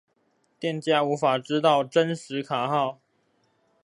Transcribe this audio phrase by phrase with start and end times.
[0.59, 2.99] 店家無法知道真實卡號